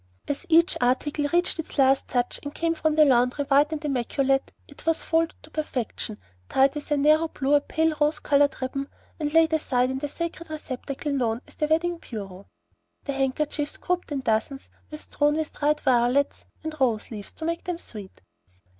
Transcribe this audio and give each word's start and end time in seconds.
As 0.27 0.47
each 0.49 0.75
article 0.81 1.25
received 1.25 1.59
its 1.59 1.77
last 1.77 2.07
touch, 2.07 2.39
and 2.41 2.55
came 2.55 2.73
from 2.73 2.95
the 2.95 3.05
laundry 3.05 3.45
white 3.45 3.71
and 3.71 3.85
immaculate, 3.85 4.51
it 4.67 4.83
was 4.87 5.03
folded 5.03 5.35
to 5.43 5.51
perfection, 5.51 6.17
tied 6.49 6.73
with 6.73 6.89
a 6.89 6.97
narrow 6.97 7.27
blue 7.27 7.53
or 7.53 7.59
pale 7.59 7.93
rose 8.01 8.17
colored 8.17 8.59
ribbon, 8.63 8.89
and 9.19 9.31
laid 9.31 9.53
aside 9.53 9.91
in 9.91 10.03
a 10.03 10.07
sacred 10.09 10.49
receptacle 10.49 11.11
known 11.13 11.41
as 11.47 11.53
"The 11.53 11.67
Wedding 11.67 11.99
Bureau." 11.99 12.47
The 13.03 13.13
handkerchiefs, 13.13 13.77
grouped 13.77 14.11
in 14.11 14.21
dozens, 14.21 14.71
were 14.89 14.97
strewn 14.97 15.35
with 15.35 15.53
dried 15.53 15.81
violets 15.81 16.45
and 16.63 16.73
rose 16.81 17.11
leaves 17.11 17.31
to 17.33 17.45
make 17.45 17.65
them 17.65 17.77
sweet. 17.77 18.21